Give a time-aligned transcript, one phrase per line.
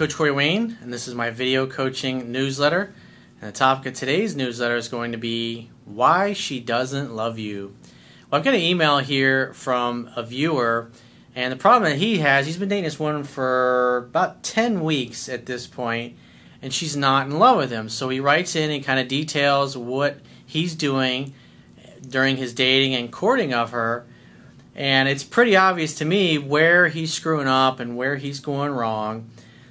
[0.00, 2.94] Coach Corey Wayne, and this is my video coaching newsletter.
[3.38, 7.76] And the topic of today's newsletter is going to be Why She Doesn't Love You.
[8.30, 10.90] Well, I've got an email here from a viewer,
[11.34, 15.28] and the problem that he has, he's been dating this woman for about 10 weeks
[15.28, 16.16] at this point,
[16.62, 17.90] and she's not in love with him.
[17.90, 21.34] So he writes in and kind of details what he's doing
[22.08, 24.06] during his dating and courting of her.
[24.74, 29.28] And it's pretty obvious to me where he's screwing up and where he's going wrong.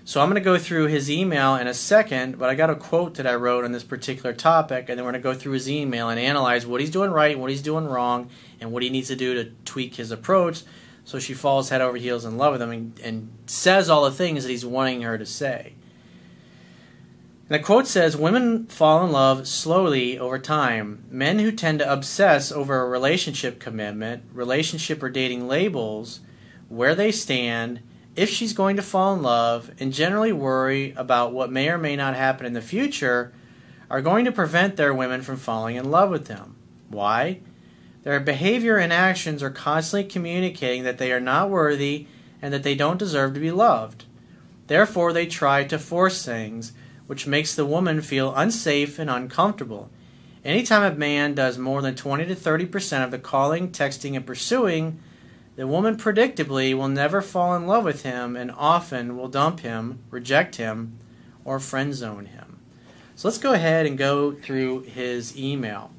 [0.09, 2.76] So I'm going to go through his email in a second, but I got a
[2.76, 5.52] quote that I wrote on this particular topic, and then we're going to go through
[5.52, 8.27] his email and analyze what he's doing right, what he's doing wrong,
[8.59, 10.63] and what he needs to do to tweak his approach
[11.05, 14.09] so she falls head over heels in love with him and, and says all the
[14.09, 15.73] things that he's wanting her to say.
[17.48, 21.04] And the quote says Women fall in love slowly over time.
[21.12, 26.21] Men who tend to obsess over a relationship commitment, relationship or dating labels,
[26.68, 27.82] where they stand,
[28.15, 31.96] if she's going to fall in love and generally worry about what may or may
[31.96, 33.34] not happen in the future
[33.90, 36.55] are going to prevent their women from falling in love with them.
[36.90, 37.40] Why?
[38.04, 42.07] Their behavior and actions are constantly communicating that they are not worthy
[42.41, 44.05] and that they don't deserve to be loved.
[44.68, 46.73] Therefore, they try to force things,
[47.07, 49.90] which makes the woman feel unsafe and uncomfortable.
[50.46, 54.26] Anytime a man does more than 20 to 30 percent of the calling, texting, and
[54.26, 54.99] pursuing,
[55.60, 59.99] the woman predictably will never fall in love with him and often will dump him,
[60.10, 60.98] reject him,
[61.43, 62.60] or friend zone him.
[63.18, 65.91] So let's go ahead and go through his email.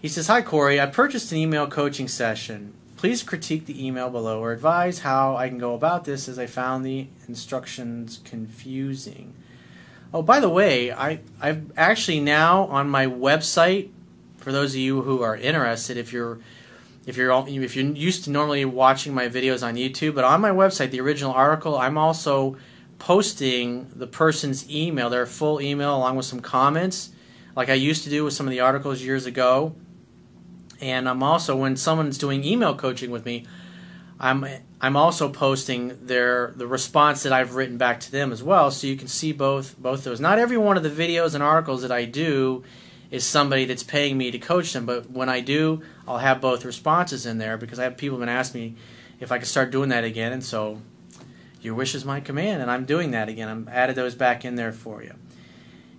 [0.00, 2.72] He says, Hi Corey, I purchased an email coaching session.
[2.96, 6.46] Please critique the email below or advise how I can go about this as I
[6.46, 9.34] found the instructions confusing.
[10.14, 13.90] Oh, by the way, I, I've actually now on my website,
[14.38, 16.38] for those of you who are interested, if you're
[17.08, 20.50] if you're if you're used to normally watching my videos on YouTube, but on my
[20.50, 22.58] website, the original article, I'm also
[22.98, 27.08] posting the person's email, their full email, along with some comments,
[27.56, 29.74] like I used to do with some of the articles years ago.
[30.82, 33.46] And I'm also when someone's doing email coaching with me,
[34.20, 34.46] I'm
[34.78, 38.86] I'm also posting their the response that I've written back to them as well, so
[38.86, 40.20] you can see both both those.
[40.20, 42.64] Not every one of the videos and articles that I do
[43.10, 44.86] is somebody that's paying me to coach them.
[44.86, 48.28] But when I do, I'll have both responses in there because I have people been
[48.28, 48.74] asking me
[49.20, 50.32] if I could start doing that again.
[50.32, 50.82] And so
[51.60, 53.48] your wish is my command, and I'm doing that again.
[53.48, 55.14] I'm added those back in there for you.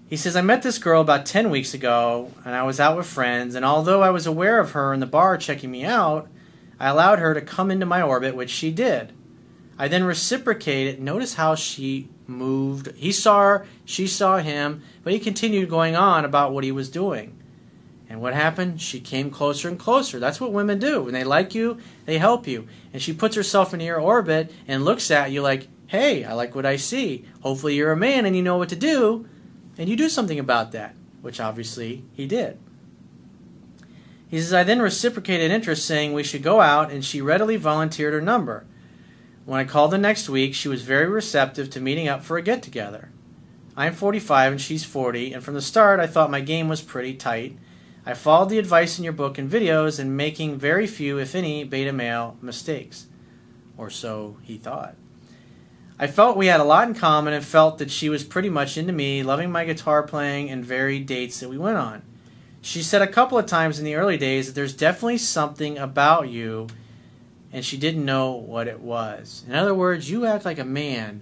[0.08, 3.06] He says, I met this girl about 10 weeks ago, and I was out with
[3.06, 6.28] friends, and although I was aware of her in the bar checking me out,
[6.80, 9.14] I allowed her to come into my orbit, which she did.
[9.78, 11.00] I then reciprocated.
[11.00, 12.95] Notice how she moved.
[12.95, 16.90] He saw her, she saw him, but he continued going on about what he was
[16.90, 17.35] doing.
[18.07, 18.81] And what happened?
[18.81, 20.19] She came closer and closer.
[20.19, 21.03] That's what women do.
[21.03, 22.67] When they like you, they help you.
[22.91, 26.56] And she puts herself in your orbit and looks at you like, hey, I like
[26.56, 27.25] what I see.
[27.41, 29.28] Hopefully you're a man and you know what to do,
[29.78, 32.59] and you do something about that, which obviously he did.
[34.28, 38.13] He says, I then reciprocated interest, saying we should go out, and she readily volunteered
[38.13, 38.66] her number.
[39.49, 42.41] When I called the next week, she was very receptive to meeting up for a
[42.43, 43.09] get together.
[43.75, 46.83] I am 45 and she's 40, and from the start I thought my game was
[46.83, 47.57] pretty tight.
[48.05, 51.63] I followed the advice in your book and videos and making very few, if any,
[51.63, 53.07] beta male mistakes.
[53.75, 54.95] Or so he thought.
[55.97, 58.77] I felt we had a lot in common and felt that she was pretty much
[58.77, 62.03] into me, loving my guitar playing and varied dates that we went on.
[62.61, 66.29] She said a couple of times in the early days that there's definitely something about
[66.29, 66.67] you
[67.51, 69.43] and she didn't know what it was.
[69.47, 71.21] In other words, you act like a man.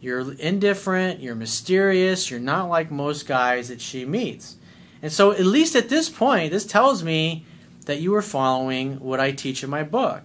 [0.00, 4.56] You're indifferent, you're mysterious, you're not like most guys that she meets.
[5.02, 7.44] And so, at least at this point, this tells me
[7.86, 10.24] that you are following what I teach in my book.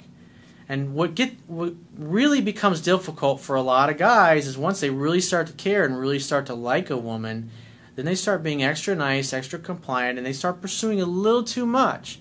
[0.68, 4.90] And what get what really becomes difficult for a lot of guys is once they
[4.90, 7.52] really start to care and really start to like a woman,
[7.96, 11.66] then they start being extra nice, extra compliant, and they start pursuing a little too
[11.66, 12.20] much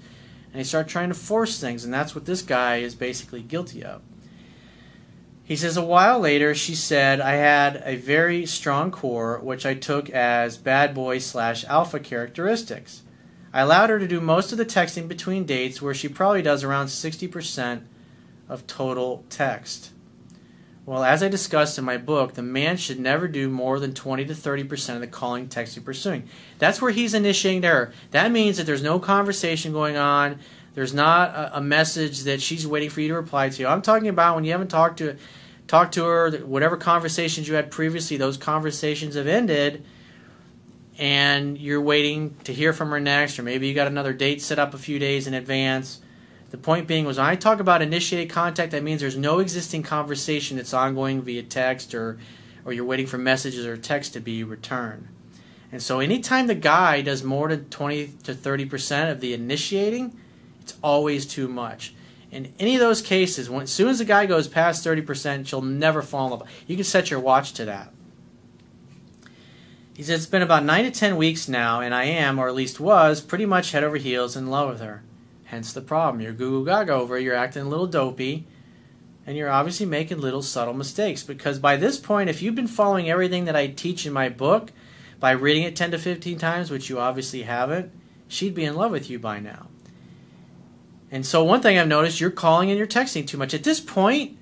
[0.55, 3.83] and they start trying to force things, and that's what this guy is basically guilty
[3.83, 4.03] of.
[5.43, 9.75] He says, A while later, she said, I had a very strong core, which I
[9.75, 13.03] took as bad boy slash alpha characteristics.
[13.53, 16.63] I allowed her to do most of the texting between dates, where she probably does
[16.63, 17.83] around 60%
[18.49, 19.91] of total text.
[20.87, 24.27] Well, as I discussed in my book, the man should never do more than 20
[24.27, 26.29] to 30% of the calling, texting, pursuing.
[26.59, 27.93] That's where he's initiating error.
[28.11, 30.39] That means that there's no conversation going on.
[30.75, 33.65] There's not a, a, message that she's waiting for you to reply to.
[33.65, 35.17] I'm talking about when you haven't talked to
[35.67, 39.83] talked to her, whatever conversations you had previously, those conversations have ended
[40.99, 44.59] and you're waiting to hear from her next or maybe you got another date set
[44.59, 46.01] up a few days in advance
[46.55, 49.83] the point being was when I talk about initiated contact, that means there's no existing
[49.83, 52.17] conversation that's ongoing via text or
[52.65, 55.09] or you're waiting for messages or text to be returned.
[55.73, 60.17] And so anytime the guy does more than 20 to 30% of the initiating,
[60.61, 61.93] it's always too much.
[62.31, 65.61] In any of those cases, when, as soon as the guy goes past 30%, she'll
[65.61, 66.49] never fall in love.
[66.69, 67.93] You can set your watch to that.
[69.97, 72.55] He said, It's been about 9 to 10 weeks now, and I am, or at
[72.55, 75.03] least was, pretty much head over heels in love with her.
[75.45, 76.21] Hence the problem.
[76.21, 78.47] You're goo goo gaga over, you're acting a little dopey,
[79.27, 81.23] and you're obviously making little subtle mistakes.
[81.23, 84.73] Because by this point, if you've been following everything that I teach in my book,
[85.21, 87.93] by reading it 10 to 15 times, which you obviously haven't,
[88.29, 89.69] she'd be in love with you by now.
[91.11, 93.55] And so, one thing I've noticed, you're calling and you're texting too much.
[93.55, 94.37] At this point,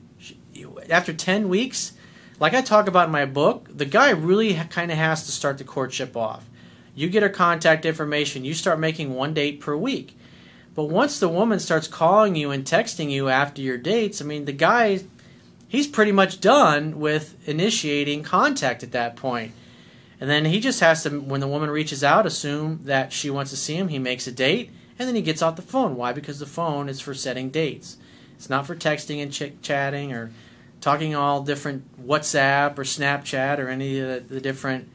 [0.88, 1.92] after 10 weeks,
[2.40, 5.58] like I talk about in my book, the guy really kind of has to start
[5.58, 6.48] the courtship off.
[6.94, 10.16] You get her contact information, you start making one date per week.
[10.74, 14.46] But once the woman starts calling you and texting you after your dates, I mean,
[14.46, 15.00] the guy,
[15.68, 19.52] he's pretty much done with initiating contact at that point.
[20.18, 23.50] And then he just has to, when the woman reaches out, assume that she wants
[23.50, 23.88] to see him.
[23.88, 25.96] He makes a date, and then he gets off the phone.
[25.96, 26.12] Why?
[26.12, 27.96] Because the phone is for setting dates.
[28.36, 30.30] It's not for texting and ch- chatting or
[30.80, 34.88] talking all different WhatsApp or Snapchat or any of the, the different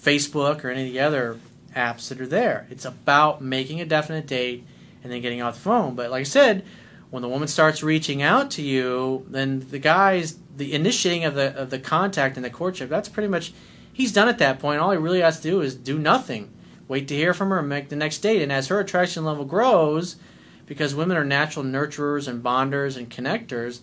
[0.00, 1.38] Facebook or any of the other
[1.74, 2.66] apps that are there.
[2.70, 4.64] It's about making a definite date
[5.02, 5.94] and then getting off the phone.
[5.94, 6.64] But like I said,
[7.10, 11.54] when the woman starts reaching out to you, then the guy's the initiating of the
[11.56, 12.88] of the contact and the courtship.
[12.88, 13.52] That's pretty much
[13.92, 14.80] he's done at that point.
[14.80, 16.50] All he really has to do is do nothing,
[16.88, 18.42] wait to hear from her, and make the next date.
[18.42, 20.16] And as her attraction level grows,
[20.66, 23.80] because women are natural nurturers and bonders and connectors.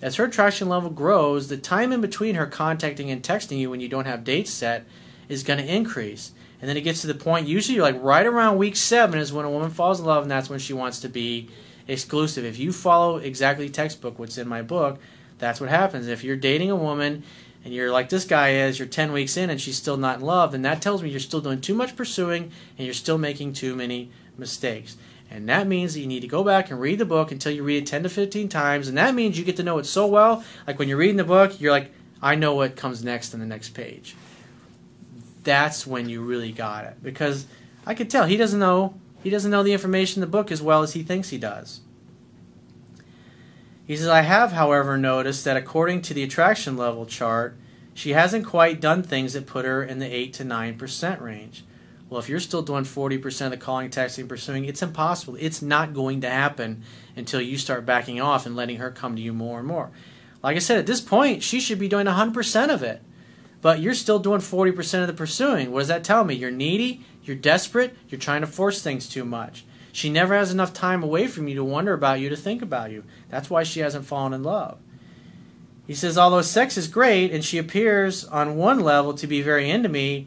[0.00, 3.80] As her attraction level grows, the time in between her contacting and texting you when
[3.80, 4.84] you don't have dates set
[5.28, 6.32] is going to increase.
[6.62, 9.44] And then it gets to the point, usually like right around week seven is when
[9.44, 11.50] a woman falls in love, and that's when she wants to be
[11.88, 12.44] exclusive.
[12.44, 15.00] If you follow exactly textbook what's in my book,
[15.38, 16.06] that's what happens.
[16.06, 17.24] If you're dating a woman
[17.64, 20.24] and you're like this guy is, you're 10 weeks in and she's still not in
[20.24, 23.54] love, then that tells me you're still doing too much pursuing and you're still making
[23.54, 24.96] too many mistakes.
[25.32, 27.64] And that means that you need to go back and read the book until you
[27.64, 28.86] read it 10 to 15 times.
[28.86, 30.44] And that means you get to know it so well.
[30.64, 31.90] Like when you're reading the book, you're like,
[32.22, 34.14] I know what comes next on the next page
[35.44, 37.46] that's when you really got it because
[37.86, 40.62] I could tell he doesn't know he doesn't know the information in the book as
[40.62, 41.80] well as he thinks he does.
[43.86, 47.56] He says, I have, however, noticed that according to the attraction level chart,
[47.94, 51.64] she hasn't quite done things that put her in the 8 to 9% range.
[52.08, 55.36] Well, if you're still doing 40% of the calling, texting, pursuing, it's impossible.
[55.38, 56.82] It's not going to happen
[57.16, 59.90] until you start backing off and letting her come to you more and more.
[60.42, 63.02] Like I said, at this point, she should be doing 100% of it
[63.62, 65.70] but you're still doing 40% of the pursuing.
[65.70, 66.34] What does that tell me?
[66.34, 69.64] You're needy, you're desperate, you're trying to force things too much.
[69.92, 72.90] She never has enough time away from you to wonder about you, to think about
[72.90, 73.04] you.
[73.30, 74.78] That's why she hasn't fallen in love.
[75.86, 79.70] He says, although sex is great and she appears on one level to be very
[79.70, 80.26] into me,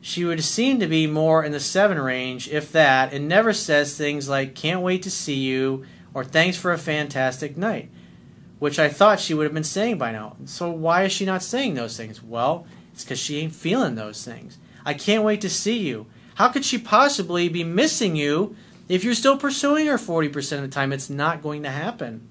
[0.00, 3.96] she would seem to be more in the seven range, if that, and never says
[3.96, 7.90] things like, can't wait to see you, or thanks for a fantastic night
[8.58, 10.36] which I thought she would have been saying by now.
[10.44, 12.22] So why is she not saying those things?
[12.22, 14.58] Well, it's because she ain't feeling those things.
[14.84, 16.06] I can't wait to see you.
[16.36, 18.56] How could she possibly be missing you
[18.88, 20.92] if you're still pursuing her 40% of the time?
[20.92, 22.28] It's not going to happen.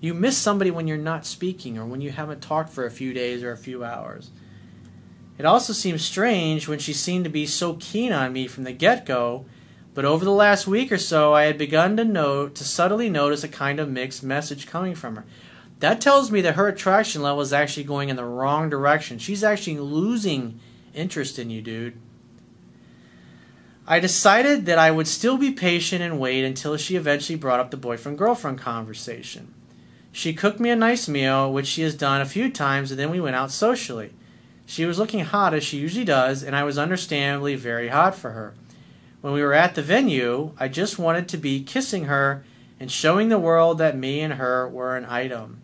[0.00, 3.14] You miss somebody when you're not speaking or when you haven't talked for a few
[3.14, 4.30] days or a few hours.
[5.38, 8.72] It also seems strange when she seemed to be so keen on me from the
[8.72, 9.46] get go
[9.94, 13.44] but over the last week or so, I had begun to note to subtly notice
[13.44, 15.24] a kind of mixed message coming from her.
[15.78, 19.18] That tells me that her attraction level is actually going in the wrong direction.
[19.18, 20.58] She's actually losing
[20.94, 21.94] interest in you, dude.
[23.86, 27.70] I decided that I would still be patient and wait until she eventually brought up
[27.70, 29.52] the boyfriend girlfriend conversation.
[30.10, 33.10] She cooked me a nice meal, which she has done a few times, and then
[33.10, 34.12] we went out socially.
[34.64, 38.30] She was looking hot as she usually does, and I was understandably very hot for
[38.30, 38.54] her.
[39.24, 42.44] When we were at the venue, I just wanted to be kissing her
[42.78, 45.62] and showing the world that me and her were an item.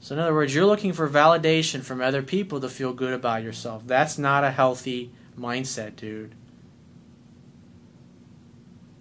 [0.00, 3.44] So, in other words, you're looking for validation from other people to feel good about
[3.44, 3.84] yourself.
[3.86, 6.34] That's not a healthy mindset, dude.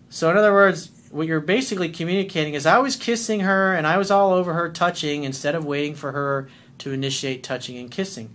[0.09, 3.97] So, in other words, what you're basically communicating is I was kissing her and I
[3.97, 8.29] was all over her touching instead of waiting for her to initiate touching and kissing.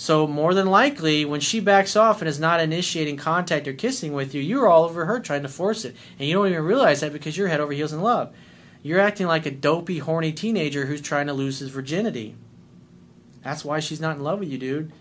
[0.00, 4.12] So more than likely, when she backs off and is not initiating contact or kissing
[4.12, 7.00] with you, you're all over her trying to force it, and you don't even realize
[7.00, 8.32] that because you're head over heels in love.
[8.80, 12.36] You're acting like a dopey, horny teenager who's trying to lose his virginity.
[13.42, 14.92] That's why she's not in love with you, dude.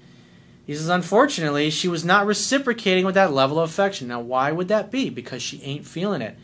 [0.66, 4.08] He says, unfortunately, she was not reciprocating with that level of affection.
[4.08, 5.12] Now, why would that be?
[5.12, 6.36] Because she ain't feeling it.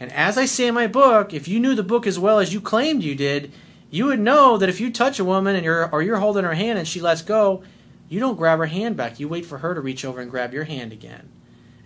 [0.00, 2.52] And as I say in my book, if you knew the book as well as
[2.52, 3.52] you claimed you did,
[3.90, 6.54] You would know that if you touch a woman and you're or you're holding her
[6.54, 7.64] hand and she lets go,
[8.10, 9.20] you don't grab her hand back.
[9.20, 11.28] You wait for her to reach over and grab your hand again.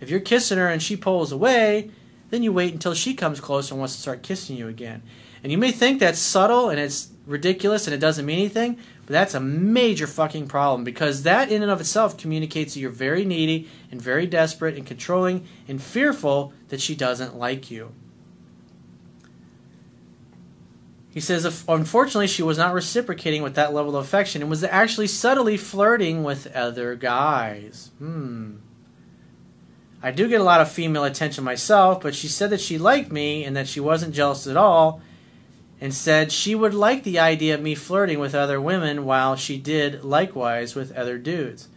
[0.01, 1.91] If you're kissing her and she pulls away,
[2.31, 5.03] then you wait until she comes close and wants to start kissing you again.
[5.43, 9.13] And you may think that's subtle and it's ridiculous and it doesn't mean anything, but
[9.13, 13.23] that's a major fucking problem because that in and of itself communicates that you're very
[13.23, 17.91] needy and very desperate and controlling and fearful that she doesn't like you.
[21.15, 25.07] He says, unfortunately, she was not reciprocating with that level of affection and was actually
[25.07, 27.91] subtly flirting with other guys.
[27.99, 28.57] Hmm.
[30.03, 33.13] I do get a lot of female attention myself, but she said that she liked
[33.13, 35.01] me and that she wasn't jealous at all,
[35.79, 39.57] and said she would like the idea of me flirting with other women while she
[39.57, 41.69] did likewise with other dudes.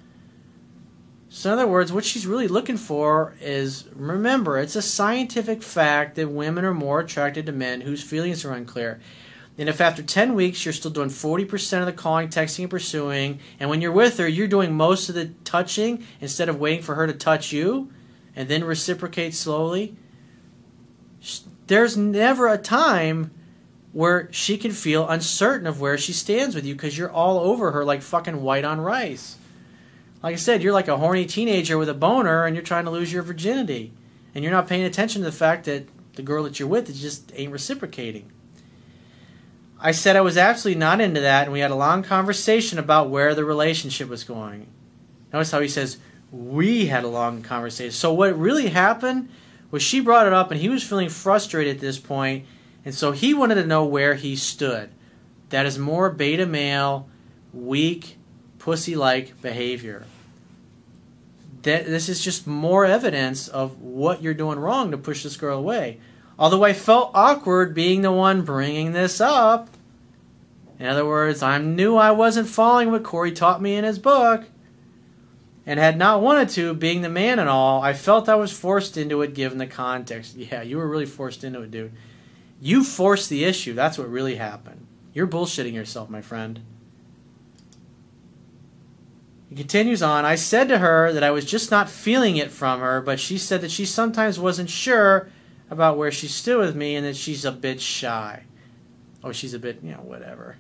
[1.28, 6.16] So, in other words, what she's really looking for is remember, it's a scientific fact
[6.16, 8.98] that women are more attracted to men whose feelings are unclear.
[9.58, 13.40] And if after 10 weeks you're still doing 40% of the calling, texting, and pursuing,
[13.58, 16.94] and when you're with her, you're doing most of the touching instead of waiting for
[16.94, 17.90] her to touch you
[18.36, 19.96] and then reciprocate slowly,
[21.66, 23.32] there's never a time
[23.92, 27.72] where she can feel uncertain of where she stands with you because you're all over
[27.72, 29.36] her like fucking white on rice.
[30.22, 32.90] Like I said, you're like a horny teenager with a boner and you're trying to
[32.90, 33.92] lose your virginity.
[34.34, 37.32] And you're not paying attention to the fact that the girl that you're with just
[37.34, 38.30] ain't reciprocating.
[39.80, 43.10] I said I was absolutely not into that, and we had a long conversation about
[43.10, 44.66] where the relationship was going.
[45.32, 45.98] Notice how he says,
[46.32, 47.92] We had a long conversation.
[47.92, 49.28] So, what really happened
[49.70, 52.46] was she brought it up, and he was feeling frustrated at this point,
[52.84, 54.90] and so he wanted to know where he stood.
[55.50, 57.08] That is more beta male,
[57.52, 58.16] weak,
[58.58, 60.06] pussy like behavior.
[61.62, 65.58] That, this is just more evidence of what you're doing wrong to push this girl
[65.58, 65.98] away.
[66.38, 69.70] Although I felt awkward being the one bringing this up.
[70.78, 74.44] In other words, I knew I wasn't following what Corey taught me in his book.
[75.66, 78.96] And had not wanted to, being the man and all, I felt I was forced
[78.96, 80.36] into it given the context.
[80.36, 81.92] Yeah, you were really forced into it, dude.
[82.60, 83.74] You forced the issue.
[83.74, 84.86] That's what really happened.
[85.12, 86.60] You're bullshitting yourself, my friend.
[89.50, 90.24] He continues on.
[90.24, 93.36] I said to her that I was just not feeling it from her, but she
[93.36, 95.28] said that she sometimes wasn't sure
[95.70, 98.44] about where she stood with me and that she's a bit shy.
[99.22, 100.56] Oh, she's a bit, you know, whatever.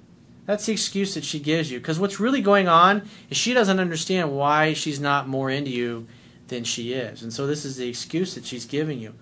[0.46, 1.78] That's the excuse that she gives you.
[1.78, 6.06] Because what's really going on is she doesn't understand why she's not more into you
[6.48, 7.22] than she is.
[7.22, 9.14] And so this is the excuse that she's giving you.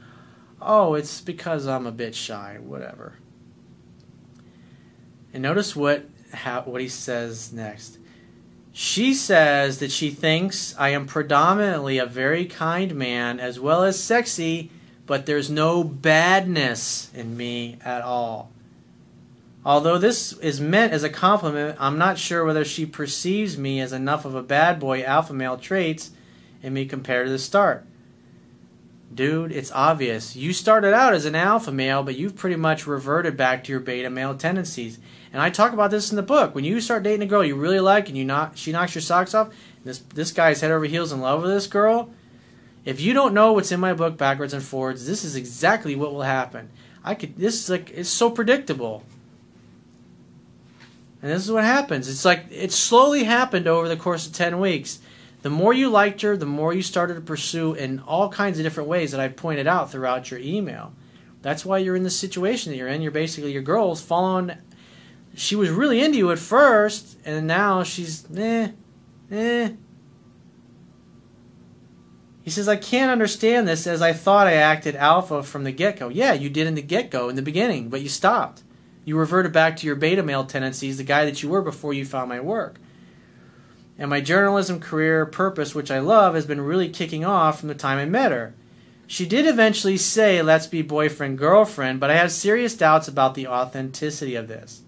[0.61, 3.15] Oh, it's because I'm a bit shy, whatever.
[5.33, 7.99] And notice what how, what he says next.
[8.73, 14.03] She says that she thinks I am predominantly a very kind man as well as
[14.03, 14.71] sexy
[15.07, 18.51] but there's no badness in me at all.
[19.65, 23.93] Although this is meant as a compliment, I'm not sure whether she perceives me as
[23.93, 26.11] enough of a bad boy alpha male traits
[26.63, 27.85] in me compared to the start.
[29.13, 30.37] Dude, it's obvious.
[30.37, 33.81] You started out as an alpha male, but you've pretty much reverted back to your
[33.81, 34.99] beta male tendencies.
[35.33, 36.55] And I talk about this in the book.
[36.55, 39.03] When you start dating a girl you really like and you not she knocks your
[39.03, 42.11] socks off, this this guy's head over heels in love with this girl,
[42.87, 46.15] if you don't know what's in my book backwards and forwards, this is exactly what
[46.15, 46.71] will happen.
[47.05, 49.05] I could this is like it's so predictable.
[51.21, 52.09] And this is what happens.
[52.09, 55.01] It's like it slowly happened over the course of 10 weeks.
[55.43, 58.65] The more you liked her, the more you started to pursue in all kinds of
[58.65, 60.93] different ways that I pointed out throughout your email.
[61.43, 63.03] That's why you're in the situation that you're in.
[63.03, 64.53] You're basically your girl's following
[65.37, 68.71] she was really into you at first, and now she's eh,
[69.31, 69.71] eh,
[72.47, 75.99] he says, I can't understand this as I thought I acted alpha from the get
[75.99, 76.09] go.
[76.09, 78.63] Yeah, you did in the get go, in the beginning, but you stopped.
[79.05, 82.05] You reverted back to your beta male tendencies, the guy that you were before you
[82.05, 82.77] found my work.
[83.99, 87.75] And my journalism career purpose, which I love, has been really kicking off from the
[87.75, 88.55] time I met her.
[89.09, 93.49] She did eventually say, let's be boyfriend girlfriend, but I have serious doubts about the
[93.49, 94.83] authenticity of this.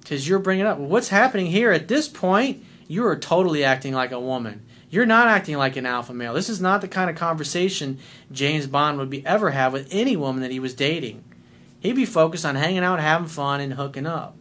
[0.00, 2.64] Because you're bringing up, what's happening here at this point?
[2.88, 4.64] You are totally acting like a woman.
[4.92, 6.34] You're not acting like an alpha male.
[6.34, 7.98] This is not the kind of conversation
[8.30, 11.24] James Bond would be ever have with any woman that he was dating.
[11.80, 14.36] He'd be focused on hanging out, having fun, and hooking up.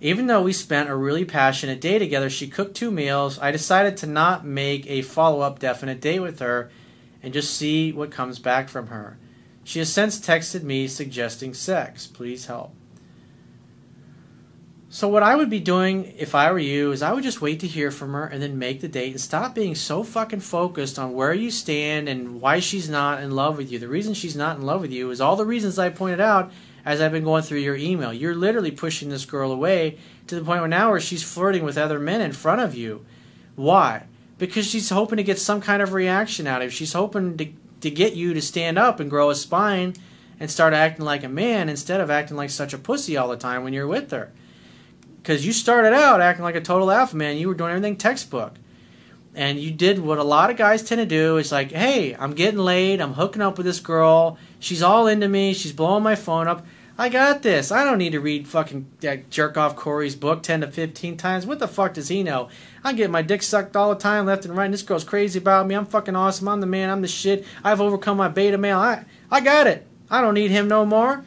[0.00, 3.38] Even though we spent a really passionate day together, she cooked two meals.
[3.38, 6.68] I decided to not make a follow up definite date with her
[7.22, 9.16] and just see what comes back from her.
[9.62, 12.08] She has since texted me suggesting sex.
[12.08, 12.74] Please help.
[14.96, 17.60] So what I would be doing if I were you is I would just wait
[17.60, 20.98] to hear from her and then make the date and stop being so fucking focused
[20.98, 23.78] on where you stand and why she's not in love with you.
[23.78, 26.50] The reason she's not in love with you is all the reasons I pointed out
[26.82, 28.10] as I've been going through your email.
[28.10, 29.98] You're literally pushing this girl away
[30.28, 33.04] to the point where now where she's flirting with other men in front of you.
[33.54, 34.04] Why?
[34.38, 36.70] Because she's hoping to get some kind of reaction out of you.
[36.70, 37.48] She's hoping to,
[37.82, 39.92] to get you to stand up and grow a spine
[40.40, 43.36] and start acting like a man instead of acting like such a pussy all the
[43.36, 44.32] time when you're with her.
[45.26, 47.36] Because you started out acting like a total alpha man.
[47.36, 48.54] You were doing everything textbook.
[49.34, 51.36] And you did what a lot of guys tend to do.
[51.36, 53.00] It's like, hey, I'm getting laid.
[53.00, 54.38] I'm hooking up with this girl.
[54.60, 55.52] She's all into me.
[55.52, 56.64] She's blowing my phone up.
[56.96, 57.72] I got this.
[57.72, 61.44] I don't need to read fucking that jerk off Corey's book 10 to 15 times.
[61.44, 62.48] What the fuck does he know?
[62.84, 64.66] I get my dick sucked all the time, left and right.
[64.66, 65.74] And this girl's crazy about me.
[65.74, 66.46] I'm fucking awesome.
[66.46, 66.88] I'm the man.
[66.88, 67.44] I'm the shit.
[67.64, 68.78] I've overcome my beta male.
[68.78, 69.88] I, I got it.
[70.08, 71.24] I don't need him no more.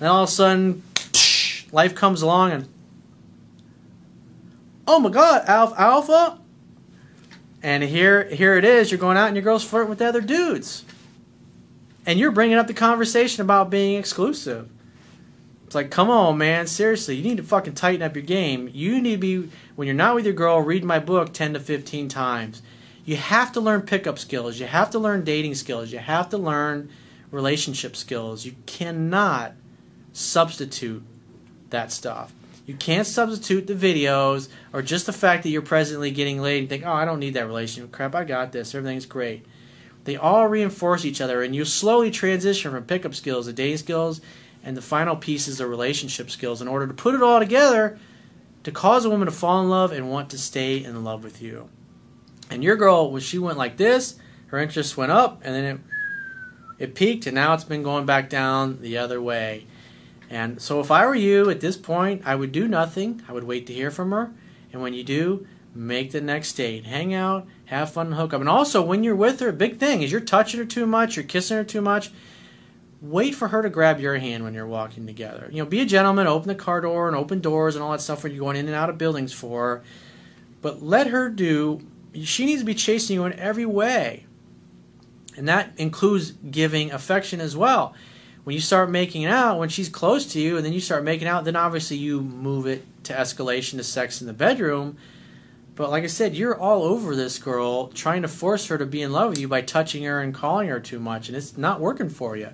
[0.00, 0.82] And all of a sudden,
[1.70, 2.71] life comes along and,
[4.86, 6.38] oh my god, alpha, alpha.
[7.62, 8.90] And here, here it is.
[8.90, 10.84] You're going out and your girl's flirting with other dudes,
[12.04, 14.68] and you're bringing up the conversation about being exclusive.
[15.66, 18.68] It's like, come on, man, seriously, you need to fucking tighten up your game.
[18.74, 21.60] You need to be when you're not with your girl, read my book 10 to
[21.60, 22.60] 15 times.
[23.04, 24.60] You have to learn pickup skills.
[24.60, 25.92] You have to learn dating skills.
[25.92, 26.90] You have to learn
[27.30, 28.44] relationship skills.
[28.44, 29.54] You cannot
[30.12, 31.02] substitute
[31.70, 32.32] that stuff.
[32.64, 36.68] You can't substitute the videos or just the fact that you're presently getting laid and
[36.68, 37.90] think, oh, I don't need that relationship.
[37.90, 38.74] Crap, I got this.
[38.74, 39.44] Everything's great.
[40.04, 44.20] They all reinforce each other, and you slowly transition from pickup skills to dating skills
[44.64, 47.98] and the final piece is the relationship skills in order to put it all together
[48.64, 51.42] to cause a woman to fall in love and want to stay in love with
[51.42, 51.68] you.
[52.48, 54.16] And your girl, when she went like this,
[54.48, 55.80] her interest went up and then it
[56.78, 59.66] it peaked and now it's been going back down the other way.
[60.32, 63.22] And so if I were you at this point, I would do nothing.
[63.28, 64.32] I would wait to hear from her.
[64.72, 66.86] And when you do, make the next date.
[66.86, 68.40] Hang out, have fun, hook up.
[68.40, 71.24] And also when you're with her, big thing is you're touching her too much, you're
[71.24, 72.10] kissing her too much
[73.02, 75.48] wait for her to grab your hand when you're walking together.
[75.50, 78.00] You know, be a gentleman, open the car door and open doors and all that
[78.00, 79.60] stuff when you're going in and out of buildings for.
[79.60, 79.84] her.
[80.62, 81.80] But let her do.
[82.14, 84.26] She needs to be chasing you in every way,
[85.36, 87.94] and that includes giving affection as well.
[88.44, 91.28] When you start making out, when she's close to you, and then you start making
[91.28, 94.96] out, then obviously you move it to escalation to sex in the bedroom.
[95.74, 99.00] But like I said, you're all over this girl, trying to force her to be
[99.00, 101.80] in love with you by touching her and calling her too much, and it's not
[101.80, 102.50] working for you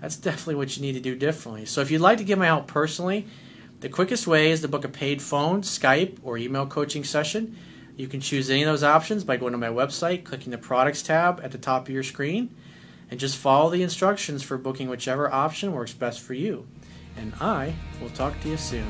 [0.00, 1.66] that's definitely what you need to do differently.
[1.66, 3.26] So if you'd like to get my help personally,
[3.80, 7.56] the quickest way is to book a paid phone, Skype, or email coaching session.
[7.96, 11.02] You can choose any of those options by going to my website, clicking the products
[11.02, 12.54] tab at the top of your screen,
[13.10, 16.66] and just follow the instructions for booking whichever option works best for you.
[17.16, 18.86] And I will talk to you soon.